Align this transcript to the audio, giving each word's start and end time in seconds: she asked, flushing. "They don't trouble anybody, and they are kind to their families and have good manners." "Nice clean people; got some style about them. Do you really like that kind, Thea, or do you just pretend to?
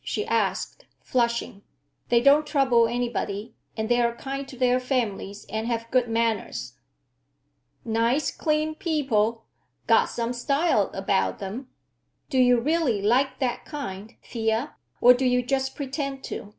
she 0.03 0.25
asked, 0.25 0.83
flushing. 0.99 1.61
"They 2.09 2.21
don't 2.21 2.47
trouble 2.47 2.87
anybody, 2.87 3.53
and 3.77 3.87
they 3.87 4.01
are 4.01 4.15
kind 4.15 4.47
to 4.47 4.57
their 4.57 4.79
families 4.79 5.45
and 5.47 5.67
have 5.67 5.91
good 5.91 6.09
manners." 6.09 6.73
"Nice 7.85 8.31
clean 8.31 8.73
people; 8.73 9.43
got 9.85 10.05
some 10.09 10.33
style 10.33 10.89
about 10.95 11.37
them. 11.37 11.69
Do 12.31 12.39
you 12.39 12.59
really 12.59 12.99
like 12.99 13.37
that 13.37 13.63
kind, 13.63 14.15
Thea, 14.23 14.73
or 15.01 15.13
do 15.13 15.23
you 15.23 15.43
just 15.45 15.75
pretend 15.75 16.23
to? 16.23 16.49